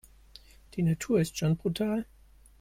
[0.73, 2.07] Die Natur ist schon brutal.